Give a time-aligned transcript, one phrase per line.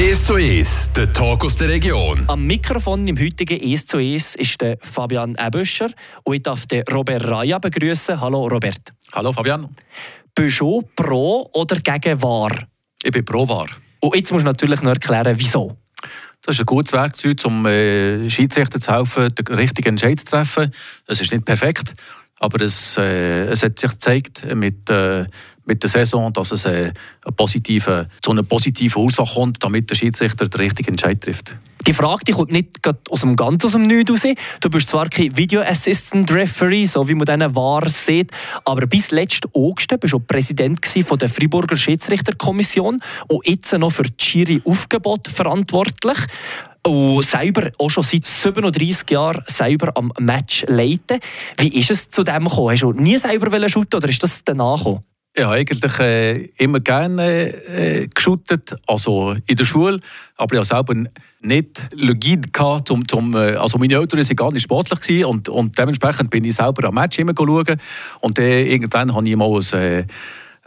[0.00, 2.24] 1 zu 1, der Talk aus der Region.
[2.26, 5.90] Am Mikrofon im heutigen 1 zu 1 ist der Fabian Ebüscher
[6.24, 8.18] und ich darf den Robert Raya begrüßen.
[8.18, 8.94] Hallo Robert.
[9.12, 9.68] Hallo Fabian.
[10.34, 12.66] Bist du pro oder gegen VAR?
[13.02, 13.66] Ich bin pro VAR.
[14.00, 15.76] Und jetzt musst du natürlich noch erklären, wieso.
[16.40, 20.72] Das ist ein gutes Werkzeug, um äh, Schiedsrichter zu helfen, den richtigen Entscheid zu treffen.
[21.08, 21.92] Es ist nicht perfekt,
[22.38, 25.26] aber es, äh, es hat sich gezeigt mit, äh,
[25.70, 26.68] mit der Saison, dass es äh,
[27.24, 31.56] eine positive, zu einer positiven Ursache kommt, damit der Schiedsrichter den richtigen Entscheid trifft.
[31.86, 34.34] Die Frage die kommt nicht aus dem ganz aus dem Nichts raus.
[34.60, 38.32] Du bist zwar kein Video Assistant Referee, so wie man diesen wahr sieht,
[38.64, 44.02] aber bis letzten August bist du Präsident von der Freiburger Schiedsrichterkommission und jetzt noch für
[44.02, 46.18] die Schiri-Aufgebot verantwortlich
[46.86, 51.20] und selber auch schon seit 37 Jahren selber am Match leiten.
[51.58, 52.72] Wie ist es zu dem gekommen?
[52.72, 55.04] Hast du nie selber shooten oder ist das danach gekommen?
[55.40, 59.98] Ich habe eigentlich äh, immer gerne äh, geshootet, also in der Schule,
[60.36, 62.48] aber ich habe selber nicht Logid
[62.84, 66.56] zum, zum, äh, also meine Eltern waren gar nicht sportlich und, und dementsprechend bin ich
[66.56, 67.80] selber am Match immer schauen
[68.20, 70.06] und äh, irgendwann habe ich mal ein,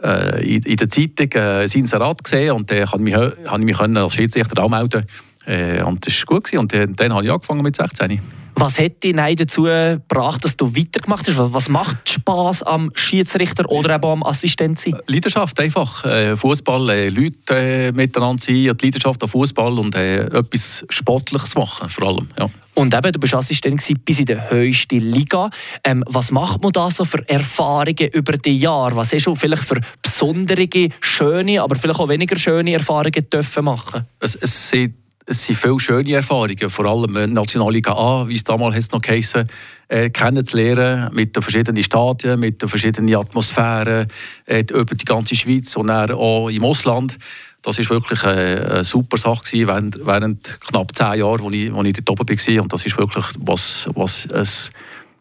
[0.02, 3.60] äh, in, in der Zeitung äh, ein Inserat gesehen und dann äh, konnte ich mich,
[3.60, 5.06] ich mich als Schiedsrichter anmelden
[5.46, 6.58] äh, und das war gut gewesen.
[6.58, 8.20] und äh, dann habe ich angefangen mit 16.
[8.56, 11.36] Was hat dich dazu gebracht, dass du weitergemacht hast?
[11.38, 14.96] Was macht Spaß am Schiedsrichter oder eben am Assistent sein?
[15.06, 16.04] Leidenschaft einfach.
[16.04, 21.90] Äh, Fußball, äh, Leute äh, miteinander sein, die Leidenschaft am Fußball und etwas Sportliches machen,
[21.90, 22.28] vor allem.
[22.38, 22.48] Ja.
[22.74, 25.48] Und eben, du bist Assistent bis in der höchsten Liga.
[25.84, 28.96] Ähm, was macht man da so für Erfahrungen über die Jahre?
[28.96, 30.68] Was hast du vielleicht für besondere,
[31.00, 34.06] schöne, aber vielleicht auch weniger schöne Erfahrungen dürfen machen?
[34.18, 34.94] Es, es sind
[35.26, 39.48] es sind viele schöne Erfahrungen, vor allem äh, Nationalliga A, wie es damals noch geheißen,
[39.88, 44.08] äh, kennenzulernen, mit den verschiedenen Stadien, mit den verschiedenen Atmosphären,
[44.46, 47.16] äh, über die ganze Schweiz und dann auch im Ausland.
[47.62, 51.98] Das war wirklich eine, eine super Sache gewesen, während, während knapp zehn Jahren, als ich,
[51.98, 52.62] ich dort oben war.
[52.62, 54.46] Und das ist wirklich was, was ein,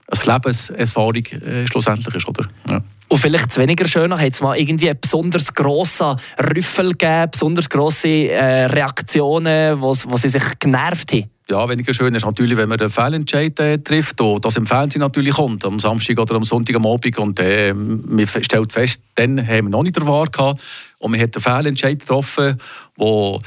[0.08, 2.28] eine Lebenserfahrung äh, schlussendlich ist.
[2.28, 2.47] Oder?
[2.69, 2.81] Ja.
[3.08, 8.08] Und vielleicht weniger schön, hat es mal irgendwie einen besonders grossen Rüffel gegeben, besonders grosse
[8.08, 11.30] äh, Reaktionen, wo, wo sie sich genervt haben?
[11.50, 15.02] Ja, weniger schön ist natürlich, wenn man einen Fehlentscheid äh, trifft, und das im Fernsehen
[15.02, 17.18] natürlich kommt, am Samstag oder am Sonntag am Abend.
[17.19, 20.62] Und äh, man stellt fest, dann haben wir noch nicht der Wahr gehabt.
[21.00, 22.58] Und man hat einen Fehlentscheid getroffen,
[22.97, 23.40] der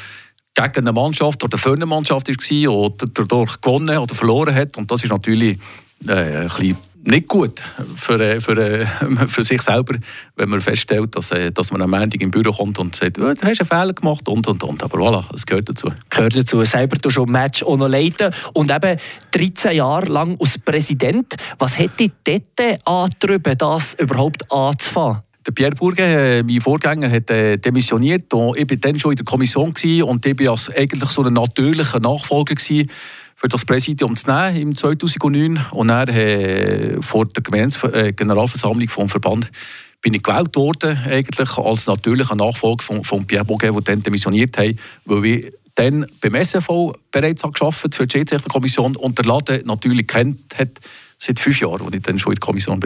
[0.55, 4.77] gegen eine Mannschaft oder für eine Mannschaft war und dadurch gewonnen oder verloren hat.
[4.77, 5.59] Und das ist natürlich
[6.07, 6.77] ein bisschen
[7.07, 7.62] nicht gut
[7.95, 8.87] für, äh, für, äh,
[9.29, 9.97] für sich selber,
[10.37, 13.23] wenn man feststellt, dass, äh, dass man am Montag im Büro kommt und sagt, oh,
[13.23, 14.83] du hast einen Fehler gemacht und und und.
[14.83, 15.91] Aber voilà, das gehört dazu.
[16.11, 16.62] Gehört dazu.
[16.65, 18.99] Selber du schon ein Match auch noch leiten und eben
[19.31, 21.34] 13 Jahre lang als Präsident.
[21.59, 25.23] Was hätte dort angetrieben, das überhaupt anzufangen?
[25.47, 28.34] Der Pierre Burger, mein Vorgänger, hat demissioniert.
[28.34, 32.01] Und ich war dann schon in der Kommission und ich war eigentlich so ein natürlicher
[32.01, 32.91] Nachfolger gewesen
[33.36, 38.88] für das Präsidium zu nehmen im 2009 und dann äh, vor der Gemeins äh, Generalversammlung
[38.88, 39.50] vom Verband
[40.00, 44.56] bin ich gewählt worden eigentlich als natürlicher Nachfolger von, von Pierre Boget, der dann demissioniert
[44.56, 44.74] hat,
[45.04, 50.58] weil ich dann beim SFV bereits gearbeitet für die Schiedsrichterkommission und der Laden natürlich kennt
[50.58, 50.80] hat
[51.18, 52.82] seit fünf Jahren, als ich dann schon in der Kommission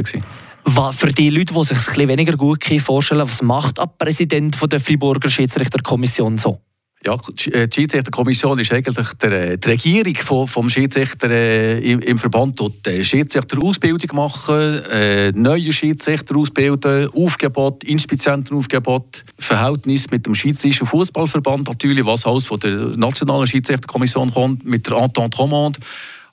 [0.64, 0.92] war.
[0.92, 4.80] Für die Leute, die sich ein bisschen weniger gut vorstellen was macht ein Präsident der
[4.80, 6.60] Freiburger Schiedsrichterkommission so?
[7.02, 12.00] Ja, äh, die Schiedsrichterkommission ist eigentlich der, äh, die Regierung vom, vom Schiedsrichter äh, im,
[12.00, 12.60] im Verband.
[12.60, 21.68] Dort äh, Schiedsrichterausbildung machen, äh, neue Schiedsrichter ausbilden, Aufgebot, Inspizientenaufgebot, Verhältnis mit dem Schweizerischen Fußballverband
[21.68, 25.80] natürlich, was alles von der nationalen Schiedsrichterkommission kommt, mit der Entente Romande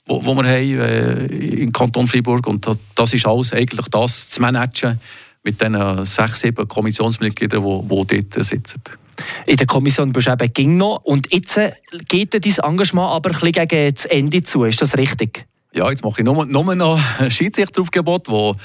[0.04, 4.30] wo, wo wir haben äh, im Kanton Freiburg und das, das ist alles eigentlich das
[4.30, 4.98] zu managen
[5.44, 8.82] mit den sechs, sieben Kommissionsmitgliedern, die dort sitzen.
[9.46, 11.02] In der Kommission bist du eben ging noch.
[11.04, 11.72] Und jetzt äh,
[12.08, 14.64] geht dein Engagement aber ein bisschen gegen das Ende zu.
[14.64, 15.46] Ist das richtig?
[15.74, 18.56] Ja, jetzt mache ich nur, nur noch ein Schiedsrichteraufgebot, das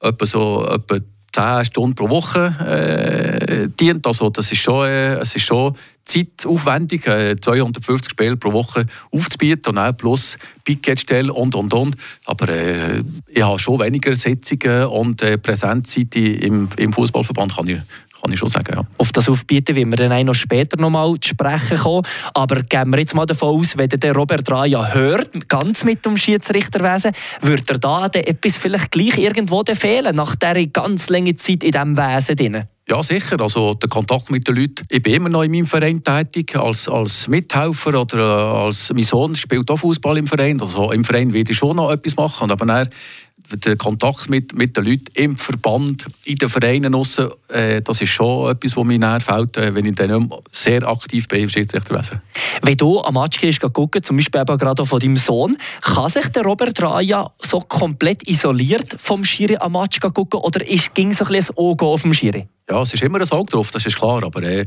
[0.00, 0.96] etwa so etwa
[1.32, 4.06] 10 Stunden pro Woche äh, dient.
[4.06, 9.70] Also das ist schon, äh, es ist schon zeitaufwendig, äh, 250 Spiele pro Woche aufzubieten
[9.70, 11.96] und auch plus Picketstelle und und und.
[12.24, 17.78] Aber äh, ich habe schon weniger Sitzungen und äh, Präsenzzeit im, im Fußballverband kann ich
[18.20, 18.74] kann ich schon sagen.
[18.74, 18.84] Ja.
[18.98, 22.06] Auf das Aufbieten wie wir dann auch noch später noch mal zu sprechen kommen.
[22.34, 26.16] Aber gehen wir jetzt mal davon aus, wenn der Robert Raya hört, ganz mit dem
[26.16, 27.12] Schiedsrichterwesen,
[27.42, 31.96] würde er da etwas vielleicht gleich irgendwo fehlen, nach dieser ganz langen Zeit in diesem
[31.96, 32.64] Wesen drin?
[32.90, 33.40] Ja, sicher.
[33.40, 34.82] Also der Kontakt mit den Leuten.
[34.88, 39.04] Ich bin immer noch in meinem Verein tätig, als, als Mithelfer oder äh, als mein
[39.04, 40.60] Sohn spielt auch Fußball im Verein.
[40.60, 42.50] Also im Verein werde ich schon noch etwas machen.
[42.50, 42.88] Aber dann
[43.52, 48.10] der Kontakt mit, mit den Leuten im Verband, in den Vereinen aussen, äh, das ist
[48.10, 52.20] schon etwas, was mir näher fällt, äh, wenn ich dann sehr aktiv bin im Schiedsrichterwesen.
[52.62, 56.26] Wenn du am Match gehst, gucken, zum Beispiel eben gerade von deinem Sohn, kann sich
[56.28, 61.24] der Robert Raya so komplett isoliert vom Schiri am Match gucken oder ist, ging so
[61.24, 62.48] ein bisschen das Auge auf dem Schiri?
[62.70, 64.64] Ja, es ist immer ein Auge drauf, das ist klar, aber äh,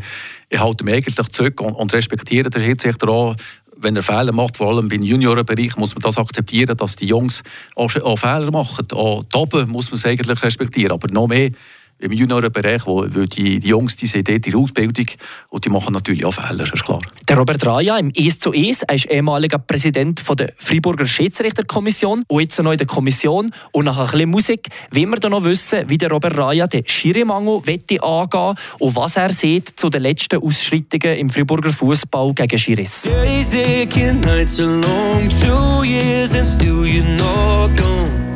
[0.50, 3.36] ich halte mich eigentlich zurück und, und respektiere den Schiedsrichter auch,
[3.83, 7.44] wenn er Fehler macht, vor allem im Juniorenbereich, muss man das akzeptieren, dass die Jungs
[7.75, 8.88] auch, Fehler machen.
[8.94, 11.51] Auch oben muss man es eigentlich respektieren, aber noch mehr
[12.00, 15.06] im Juniorenbereich, wo, wo die, die Jungs die sind dort in der Ausbildung
[15.50, 17.00] und die machen natürlich auch Fehler, ist klar.
[17.28, 22.24] Der Robert Raya im ES zu ES, er ist ehemaliger Präsident von der Freiburger Schiedsrichterkommission
[22.28, 25.44] und jetzt noch in der Kommission und nach ein bisschen Musik wollen wir dann noch
[25.44, 27.62] wissen, wie der Robert Raya den Schirimangel
[28.01, 33.04] angehen und was er sieht zu den letzten Ausschreitungen im Freiburger Fußball gegen Schiris.
[33.04, 38.34] Days aching, nights are long, two years and still you're not gone.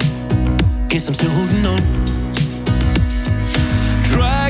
[0.87, 2.26] Guess I'm still holding on.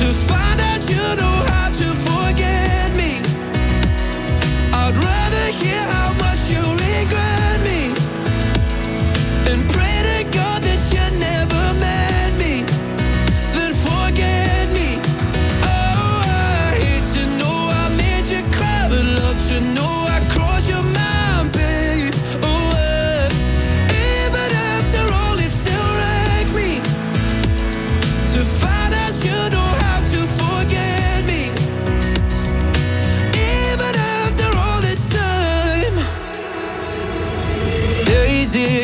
[0.00, 1.33] to find out you know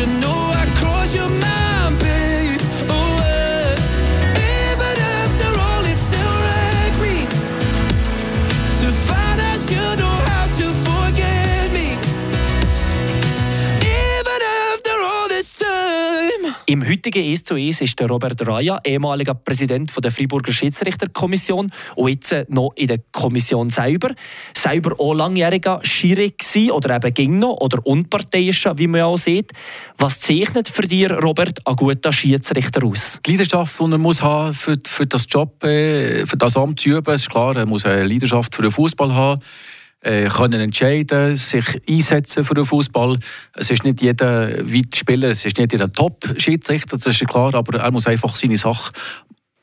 [0.00, 0.39] should know
[16.70, 22.08] Im heutigen «Es zu Es» ist der Robert Raya, ehemaliger Präsident der Freiburger Schiedsrichterkommission und
[22.08, 24.14] jetzt noch in der Kommission selber.
[24.56, 26.32] Selber auch langjähriger Schiri
[26.70, 29.50] oder eben ging noch oder unparteiischer, wie man auch sieht.
[29.98, 33.18] Was zeichnet für dich, Robert, ein guter Schiedsrichter aus?
[33.26, 36.90] Die Leidenschaft, die er muss haben für, für das Job, äh, für das Amt zu
[36.90, 37.56] üben, ist klar.
[37.56, 39.42] Er muss eine Leidenschaft für den Fußball haben
[40.00, 43.18] äh, können entscheiden, sich einsetzen für den Fußball.
[43.54, 44.50] Es ist nicht jeder
[44.94, 48.92] Spieler, es ist nicht jeder Top-Schiedsrichter, das ist klar, aber er muss einfach seine Sache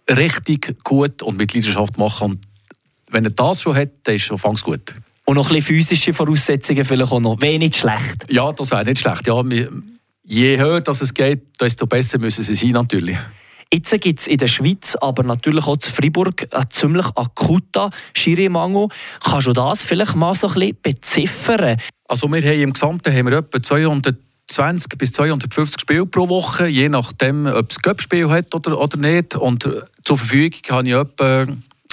[0.09, 2.31] richtig gut und mit Leidenschaft machen.
[2.33, 2.45] Und
[3.09, 4.93] wenn er das schon hat, dann ist schon fangs gut.
[5.25, 7.41] Und noch ein bisschen physische Voraussetzungen vielleicht auch noch.
[7.41, 8.25] Wäre nicht schlecht.
[8.29, 9.27] Ja, das wäre nicht schlecht.
[9.27, 9.43] Ja,
[10.23, 13.17] je höher dass es geht, desto besser müssen sie sein natürlich.
[13.73, 18.87] Jetzt gibt es in der Schweiz, aber natürlich auch in Freiburg, einen ziemlich akuter Schiri-Mangel.
[19.21, 21.77] Kannst du das vielleicht mal so ein bisschen beziffern?
[22.07, 26.87] Also wir haben im Gesamten haben wir etwa 220 bis 250 Spiele pro Woche, je
[26.87, 29.35] nachdem, ob es Göppspiel hat oder, oder nicht.
[29.35, 31.45] Und äh, zur Verfügung habe ich etwa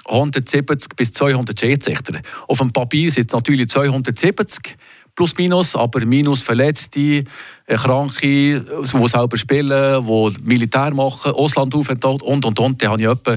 [0.07, 2.21] 170 bis 200 Schiedsrichter.
[2.47, 4.77] Auf dem Papier sind es natürlich 270
[5.15, 7.25] plus minus, aber minus Verletzte,
[7.67, 12.83] äh, Kranke, die selber spielen, die Militär machen, Auslandaufenthalt und und und.
[12.83, 13.37] Da habe ich etwa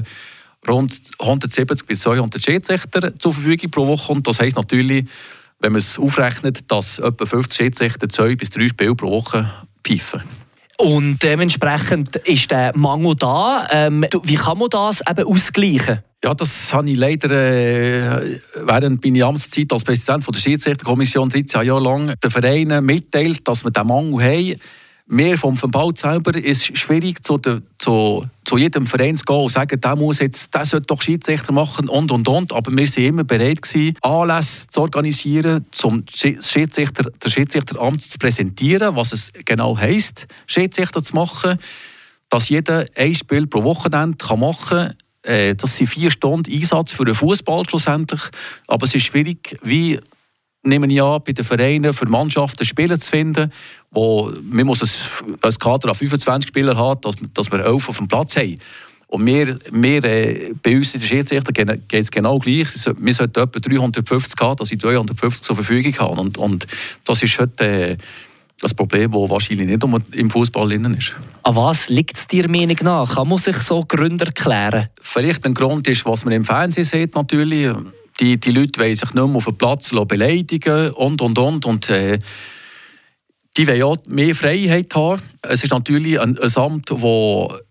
[0.66, 5.06] rund 170 bis 200 Schiedsrichter zur Verfügung pro Woche und das heisst natürlich,
[5.60, 9.50] wenn man es aufrechnet, dass etwa 50 Schiedsrichter zwei bis drei Spiele pro Woche
[9.84, 10.37] pfeifen.
[10.80, 13.66] Und dementsprechend ist der Mangel da.
[13.70, 16.04] Ähm, wie kann man das eben ausgleichen?
[16.22, 21.66] Ja, das habe ich leider äh, während meiner Amtszeit als Präsident von der Schiedsrichterkommission 13
[21.66, 24.60] Jahre lang den Vereinen mitteilt, dass wir diesen Mangel haben.
[25.06, 27.38] Mehr vom Verband selber ist schwierig, zu,
[27.78, 31.52] zu, zu jedem Verein zu gehen und sagen, der muss jetzt, der sollte doch Schiedsrichter
[31.52, 32.52] machen und und und.
[32.54, 39.12] Aber wir waren immer bereit gewesen, Anlässe zu organisieren, um Schiedsrichter, Schiedsrichteramt zu präsentieren, was
[39.12, 41.58] es genau heisst, Schiedsrichter zu machen,
[42.30, 47.02] dass jeder ein Spiel pro Wochenende machen kann äh, das sind vier Stunden Einsatz für
[47.02, 48.22] einen Fußball schlussendlich.
[48.66, 50.00] Aber es ist schwierig, wie
[50.68, 53.52] nehmen ja bei den Vereinen für Mannschaften Spieler zu finden,
[53.90, 57.98] wo man muss ein, ein Kader an 25 Spieler haben, dass, dass wir elf auf
[57.98, 58.58] dem Platz haben.
[59.08, 62.68] Und wir, wir äh, bei uns in der Schiedsrichter geht es genau gleich.
[62.74, 66.20] Wir sollten etwa 350 haben, dass ich 250 zur Verfügung habe.
[66.20, 66.66] Und, und
[67.04, 67.96] das ist heute äh,
[68.60, 71.16] das Problem, das wahrscheinlich nicht im Fußball ist.
[71.42, 73.14] An was liegt es dir Meinung nach?
[73.14, 74.88] Kann man sich so Gründe erklären?
[75.00, 77.74] Vielleicht ein Grund ist, was man im Fernsehen sieht natürlich.
[78.20, 81.66] Die, die Leute wollen sich nicht mehr auf dem Platz beleidigen und, und, und.
[81.66, 82.18] und äh,
[83.56, 85.22] die wollen auch mehr Freiheit haben.
[85.42, 87.00] Es ist natürlich ein, ein Amt, das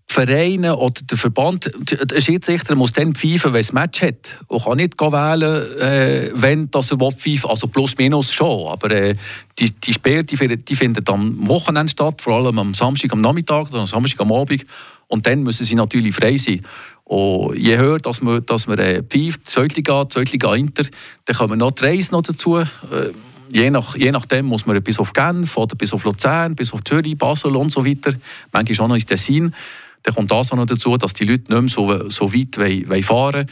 [0.10, 4.38] Vereine oder der Verband, der Schiedsrichter muss dann pfeifen, wenn es Match hat.
[4.48, 8.68] Und kann nicht wählen, äh, wenn das er pfeifen Also plus minus schon.
[8.68, 9.16] Aber äh,
[9.60, 13.70] die, die Spiele die, die finden am Wochenende statt, vor allem am Samstag am Nachmittag
[13.70, 14.63] oder am Samstag am Abend.
[15.08, 16.62] Und dann müssen sie natürlich frei sein.
[17.08, 20.84] Und je höher dass man, dass man äh, pfeift, Zeutliga, Zeutliga Inter,
[21.26, 22.58] dann kommen noch die Reise noch dazu.
[22.58, 22.66] Äh,
[23.50, 26.84] je, nach, je nachdem muss man bis auf Genf oder bis auf Luzern, bis auf
[26.84, 28.14] Zürich, Basel und so weiter.
[28.52, 29.54] Manchmal auch noch ins Tessin
[30.08, 33.04] dann kommt das auch noch dazu, dass die Leute nicht mehr so, so weit wollen,
[33.04, 33.48] fahren wollen,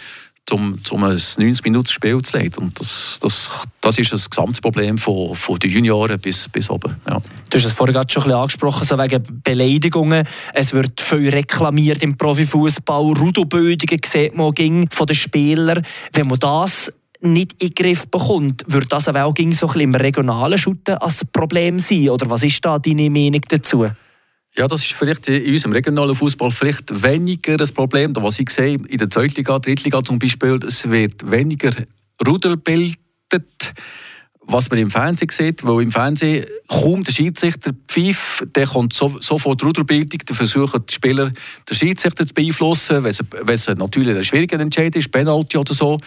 [0.52, 2.64] um, um ein 90-Minuten-Spiel zu leiten.
[2.64, 3.50] Und das, das,
[3.82, 6.96] das ist das Gesamtproblem von, von den Junioren bis, bis oben.
[7.08, 7.22] Ja.
[7.50, 10.28] Du hast es vorhin gerade schon ein bisschen angesprochen, so wegen Beleidigungen.
[10.54, 13.14] Es wird viel reklamiert im Profifußball.
[13.14, 15.86] Rudobödungen sieht man ging von den Spielern.
[16.14, 19.96] Wenn man das nicht in den Griff bekommt, würde das auch so ein bisschen im
[19.96, 22.10] regionalen Schutten als Problem sein?
[22.10, 23.88] Oder was ist da deine Meinung dazu?
[24.58, 28.16] Ja, das ist vielleicht in unserem regionalen Fußball vielleicht weniger das Problem.
[28.16, 31.72] Was ich sehe, in der Zweitliga, Drittliga zum Beispiel, es wird weniger
[32.26, 32.96] Rudel bildet,
[34.48, 39.18] was man im Fernsehen sieht, weil im Fernsehen kaum der Schiedsrichter pfeift, der kommt so,
[39.20, 41.32] sofort Ruderbildung, der versucht die Spieler,
[41.70, 45.98] den Schiedsrichter zu beeinflussen, wenn es natürlich ein schwieriger Entscheid ist, Penalty oder so.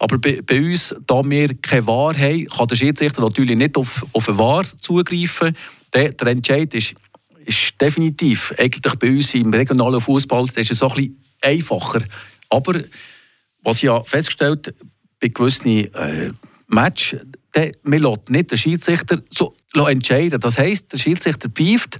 [0.00, 4.04] Aber bei, bei, uns, da wir keine Wahr haben, kann der Schiedsrichter natürlich nicht auf,
[4.12, 5.56] auf eine Wahr zugreifen.
[5.92, 6.94] Der, der Entscheid ist
[7.46, 12.02] ist definitiv eigentlich bei uns im regionalen Fußball ist es so ein bisschen einfacher.
[12.48, 12.80] Aber
[13.62, 14.74] was ich festgestellt
[15.20, 16.28] bei gewissen äh,
[16.66, 17.20] Matches,
[17.54, 19.54] der, man lässt nicht den Schiedsrichter so
[19.86, 20.40] entscheiden.
[20.40, 21.98] Das heisst, der Schiedsrichter pfeift,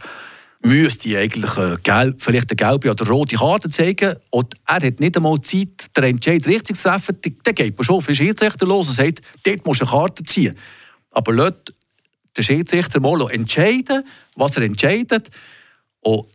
[0.63, 5.17] müsste eigentlich äh, gelb, vielleicht eine gelbe oder rote Karte zeigen und er hat nicht
[5.17, 7.19] einmal Zeit, den Entscheid richtig zu treffen.
[7.43, 10.55] Dann geht man schon auf den Schiedsrichter los und sagt, dort muss eine Karte ziehen.
[11.11, 11.75] Aber lässt
[12.37, 14.05] der Schiedsrichter mal entscheiden,
[14.37, 15.31] was er entscheidet.
[16.01, 16.27] Und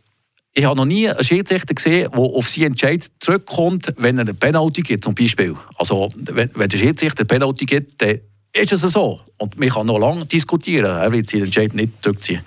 [0.52, 4.34] ich habe noch nie einen Schiedsrichter gesehen, der auf seinen Entscheid zurückkommt, wenn er eine
[4.34, 5.54] Penalty gibt, zum Beispiel.
[5.76, 8.20] Also, wenn, der Schiedsrichter eine Penalty gibt, dann
[8.52, 9.20] ist es so.
[9.38, 10.86] Und man kann noch lange diskutieren.
[10.86, 12.42] Er wird seinen Entscheid nicht zurückziehen.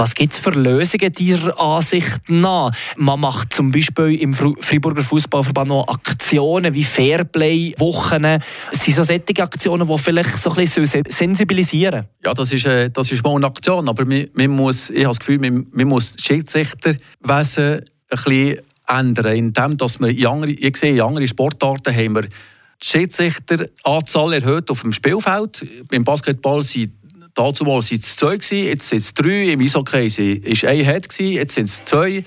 [0.00, 2.70] Was gibt es für Lösungen Ihrer Ansicht nach?
[2.96, 8.22] Man macht zum Beispiel im Freiburger Fußballverband noch Aktionen wie Fairplay-Wochen.
[8.22, 12.90] Das sind so solche Aktionen, die vielleicht so ein bisschen sensibilisieren Ja, das ist, äh,
[12.90, 15.88] das ist mal eine Aktion, aber man, man muss, ich habe das Gefühl, man, man
[15.88, 21.92] muss Schiedsrichterwesen ein bisschen ändern, indem dass wir in andere, ich sehe, in anderen Sportarten
[21.92, 25.66] haben wir die Schiedsrichteranzahl erhöht auf dem Spielfeld.
[25.90, 26.92] Im Basketball sind
[27.38, 29.52] Dazu waren es zwei, jetzt sind es drei.
[29.52, 32.24] Im Eishockey war ein Head, jetzt sind es zwei.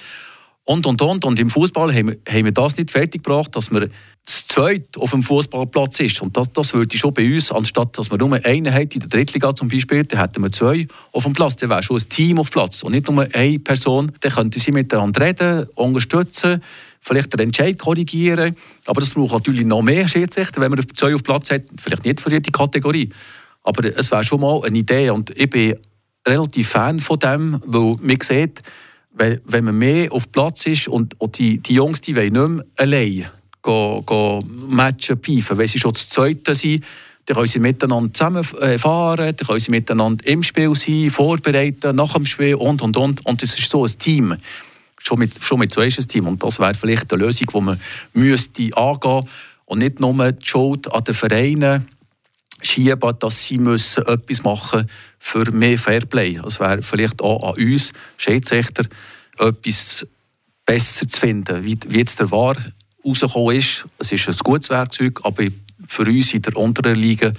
[0.63, 1.25] und, und, und.
[1.25, 3.89] Und im Fußball haben, haben wir das nicht fertiggebracht, dass wir
[4.23, 6.21] das Zweite auf dem Fußballplatz ist.
[6.21, 9.09] Und das, das würde schon bei uns, anstatt dass wir nur eine hätten, in der
[9.09, 11.57] Drittliga zum Beispiel, dann hätten wir zwei auf dem Platz.
[11.57, 14.13] Dann wäre schon ein Team auf Platz und nicht nur eine Person.
[14.21, 16.63] Dann könnte sie miteinander reden, unterstützen,
[17.01, 18.55] vielleicht den Entscheid korrigieren.
[18.85, 21.63] Aber das braucht natürlich noch mehr Schiedsrichter, wenn man zwei auf Platz hat.
[21.81, 23.09] Vielleicht nicht für jede Kategorie.
[23.63, 25.09] Aber es wäre schon mal eine Idee.
[25.09, 25.75] Und ich bin
[26.27, 28.61] relativ Fan von dem, weil man sieht,
[29.13, 32.65] wenn man mehr auf Platz ist und, und die, die Jungs die wollen nicht mehr
[32.77, 36.83] allein go, go matchen, pfeifen, wenn sie schon das Zweite sind,
[37.25, 42.25] dann können sie miteinander zusammenfahren, dann können sie miteinander im Spiel sein, vorbereiten, nach dem
[42.25, 43.25] Spiel und, und, und.
[43.25, 44.35] Und es ist so ein Team.
[44.97, 46.27] Schon mit, schon mit so ist ein Team.
[46.27, 47.79] Und das wäre vielleicht eine Lösung, die man
[48.13, 49.27] müsste angehen
[49.65, 51.87] und nicht nur die Schuld an den Vereinen
[52.61, 54.89] schieben, dass sie müssen etwas machen
[55.19, 56.39] für mehr Fairplay.
[56.45, 58.85] Es wäre vielleicht auch an uns, Schiedsrichter,
[59.37, 60.05] etwas
[60.65, 62.55] besser zu finden, wie, wie jetzt der Wahr
[63.05, 63.85] rausgekommen ist.
[63.97, 65.43] Es ist ein gutes Werkzeug, aber
[65.87, 67.31] für uns in der unteren Liga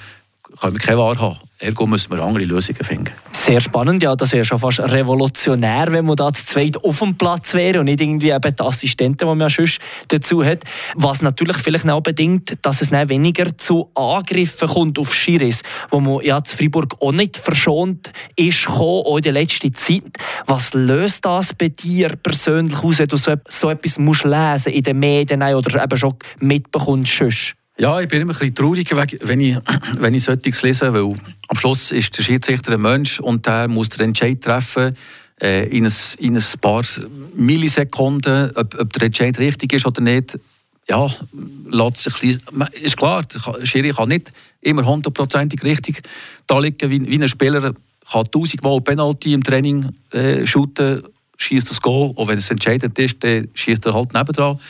[0.60, 1.38] können wir keine Wahr haben.
[1.58, 3.12] Ergo müssen wir andere Lösungen finden.
[3.44, 4.14] Sehr spannend, ja.
[4.14, 7.86] Das wäre schon fast revolutionär, wenn man da zu zweit auf dem Platz wäre und
[7.86, 10.62] nicht irgendwie eben die Assistenten, die man ja sonst dazu hat.
[10.94, 15.98] Was natürlich vielleicht auch bedingt, dass es dann weniger zu Angriffen kommt auf Schiris, wo
[15.98, 20.04] man ja zu Freiburg auch nicht verschont ist, gekommen, auch in der letzten Zeit.
[20.46, 24.84] Was löst das bei dir persönlich aus, wenn du so, so etwas musst lesen in
[24.84, 27.16] den Medien oder eben schon mitbekommst?
[27.16, 27.56] Sonst?
[27.82, 29.56] Ja, ich bin immer ein bisschen traurig, wenn ich,
[29.98, 31.16] wenn ich solches lese, weil
[31.48, 34.96] am Schluss ist der Schiedsrichter ein Mensch und der muss den Entscheid treffen
[35.42, 36.84] äh, in, ein, in ein paar
[37.34, 40.38] Millisekunden, ob, ob der Entscheid richtig ist oder nicht.
[40.88, 41.10] Ja,
[41.72, 42.38] lässt sich,
[42.80, 46.02] ist klar, der Schiri kann nicht immer hundertprozentig richtig
[46.46, 47.74] da liegen, wie, wie ein Spieler
[48.12, 51.02] kann tausendmal Penalty im Training äh, shooten,
[51.36, 54.60] schießt das Goal, und wenn es entscheidend ist, dann schießt er halt nebendran.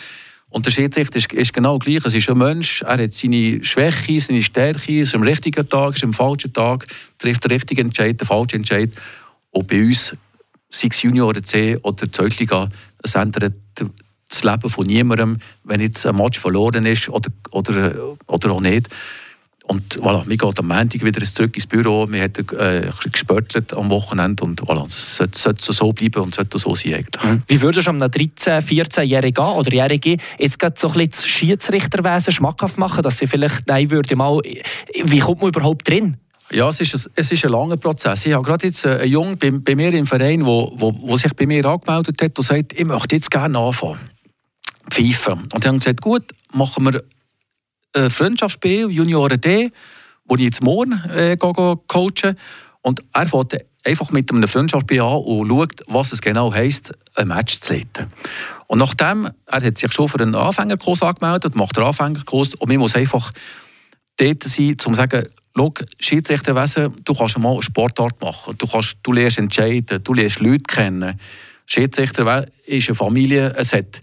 [0.52, 2.04] Und der Schiedsrichter ist, ist, genau gleich.
[2.04, 6.04] Es ist ein Mensch, er hat seine Schwäche, seine Stärke, ist am richtigen Tag, ist
[6.04, 6.84] am falschen Tag,
[7.18, 8.90] trifft den richtigen Entscheid, den falschen Entscheid.
[9.50, 10.14] Und bei uns,
[10.70, 12.68] sei es Junioren C oder Zweitliga,
[13.02, 13.54] es ändert
[14.28, 18.88] das Leben von niemandem, wenn jetzt ein Match verloren ist oder, oder, oder auch nicht.
[19.64, 22.06] Und voilà, wir gehen am Montag wieder zurück ins Büro.
[22.10, 26.58] Wir haben äh, gespörtelt am Wochenende und voilà, es sollte, sollte so bleiben und sollte
[26.58, 27.22] so sein eigentlich.
[27.22, 27.42] Mhm.
[27.46, 32.32] Wie würdest du einem 13-, 14-Jährigen oder Jährigen jetzt gerade so ein bisschen das Schiedsrichterwesen
[32.32, 34.40] schmackhaft machen, dass sie vielleicht, nein, würde mal,
[35.04, 36.16] wie kommt man überhaupt drin?
[36.50, 38.26] Ja, es ist, ein, es ist ein langer Prozess.
[38.26, 41.16] Ich habe gerade jetzt einen Jungen bei, bei mir im Verein, der wo, wo, wo
[41.16, 44.00] sich bei mir angemeldet hat und sagt, ich möchte jetzt gerne anfangen.
[44.90, 45.40] Pfeifen.
[45.54, 47.02] Und die haben gesagt, gut, machen wir
[47.94, 49.70] ein Freundschaftsspiel, Junioren D,
[50.24, 52.36] wo ich jetzt morgen äh, coachen
[52.80, 57.28] Und er fängt einfach mit einem Freundschaftsspiel an und schaut, was es genau heisst, ein
[57.28, 58.06] Match zu leiten.
[58.66, 62.78] Und nachdem, er hat sich schon für einen Anfängerkurs angemeldet, macht einen Anfängerkurs und man
[62.78, 63.30] muss einfach
[64.16, 65.26] dort sein, um zu sagen,
[65.56, 70.40] schau, Schiedsrichterwesen, du kannst mal eine Sportart machen, du, kannst, du lernst entscheiden, du lernst
[70.40, 71.20] Leute kennen.
[71.66, 74.00] Schiedsrichter ist eine Familie, es hat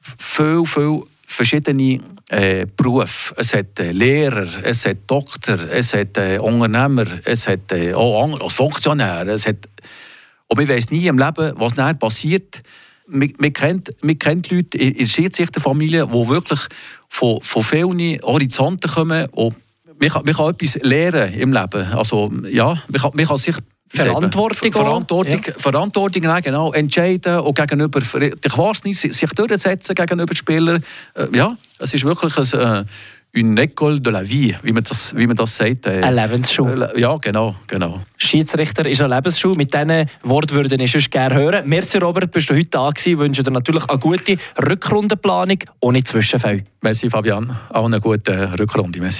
[0.00, 3.34] viel, viel verschiedene äh, Berufe.
[3.36, 8.50] Es hat äh, Lehrer, es hat Doktor, es hat äh, Unternehmer, es hat äh, auch
[8.50, 9.30] Funktionäre.
[9.32, 9.68] Es hat,
[10.48, 12.60] und man weiß nie im Leben, was nachher passiert.
[13.06, 16.60] Man, kennt, man kennt Leute in der Schiedsrichterfamilie, die wirklich
[17.08, 19.26] von, von vielen Horizonten kommen.
[19.30, 19.56] Und
[19.98, 21.84] man, kann, man kann etwas lernen im Leben.
[21.92, 23.56] Also, ja, man, kann, man kann sich
[23.92, 25.52] Verantwortung, Verantwortung, ja.
[25.56, 30.82] Verantwortung nein, genau, entscheiden und gegenüber, ich weiß nicht, sich durchsetzen gegenüber Spielern.
[31.14, 32.84] Äh, ja, es ist wirklich ein, äh,
[33.32, 35.86] une école de la vie, wie man das, wie man das sagt.
[35.86, 36.92] Äh, eine Lebensschule.
[36.96, 38.00] Ja, genau, genau.
[38.16, 39.56] Schiedsrichter ist eine Lebensschule.
[39.56, 41.68] Mit diesen Worten würde ich schon gerne hören.
[41.68, 43.12] Merci Robert, bist du heute da gewesen.
[43.12, 44.36] Ich wünsche dir natürlich eine gute
[44.68, 46.64] Rückrundenplanung ohne Zwischenfälle.
[46.82, 49.00] Merci Fabian, auch eine gute Rückrunde.
[49.00, 49.08] Merci.